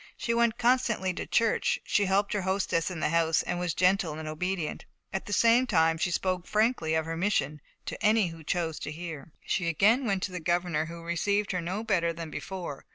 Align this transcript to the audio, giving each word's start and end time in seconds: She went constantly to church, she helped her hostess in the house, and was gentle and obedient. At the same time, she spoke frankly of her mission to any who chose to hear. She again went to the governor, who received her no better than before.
She 0.17 0.33
went 0.33 0.57
constantly 0.57 1.13
to 1.13 1.27
church, 1.27 1.77
she 1.83 2.05
helped 2.05 2.33
her 2.33 2.41
hostess 2.41 2.89
in 2.89 3.01
the 3.01 3.09
house, 3.09 3.43
and 3.43 3.59
was 3.59 3.75
gentle 3.75 4.15
and 4.17 4.27
obedient. 4.27 4.85
At 5.13 5.27
the 5.27 5.31
same 5.31 5.67
time, 5.67 5.99
she 5.99 6.09
spoke 6.09 6.47
frankly 6.47 6.95
of 6.95 7.05
her 7.05 7.15
mission 7.15 7.61
to 7.85 8.03
any 8.03 8.29
who 8.29 8.43
chose 8.43 8.79
to 8.79 8.91
hear. 8.91 9.31
She 9.45 9.67
again 9.67 10.05
went 10.07 10.23
to 10.23 10.31
the 10.31 10.39
governor, 10.39 10.85
who 10.87 11.03
received 11.03 11.51
her 11.51 11.61
no 11.61 11.83
better 11.83 12.11
than 12.13 12.31
before. 12.31 12.87